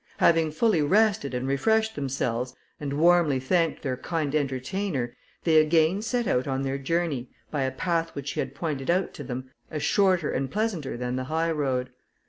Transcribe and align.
Having 0.17 0.53
fully 0.53 0.81
rested 0.81 1.35
and 1.35 1.47
refreshed 1.47 1.93
themselves, 1.93 2.55
and 2.79 2.93
warmly 2.93 3.39
thanked 3.39 3.83
their 3.83 3.97
kind 3.97 4.33
entertainer, 4.33 5.15
they 5.43 5.57
again 5.57 6.01
set 6.01 6.25
out 6.25 6.47
on 6.47 6.63
their 6.63 6.79
journey, 6.79 7.29
by 7.51 7.61
a 7.61 7.71
path 7.71 8.15
which 8.15 8.29
she 8.29 8.39
had 8.39 8.55
pointed 8.55 8.89
out 8.89 9.13
to 9.13 9.23
them, 9.23 9.51
as 9.69 9.83
shorter 9.83 10.31
and 10.31 10.49
pleasanter 10.49 10.97
than 10.97 11.17
the 11.17 11.25
high 11.25 11.51
road. 11.51 11.91